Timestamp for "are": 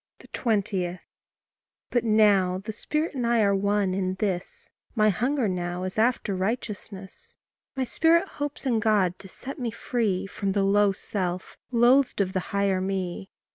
3.41-3.53